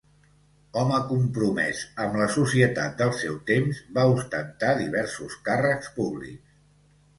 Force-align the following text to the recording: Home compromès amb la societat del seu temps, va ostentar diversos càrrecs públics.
Home 0.83 0.95
compromès 1.09 1.81
amb 2.05 2.17
la 2.21 2.29
societat 2.37 2.97
del 3.03 3.13
seu 3.19 3.37
temps, 3.51 3.83
va 3.99 4.07
ostentar 4.15 4.75
diversos 4.83 5.39
càrrecs 5.51 5.95
públics. 6.03 6.61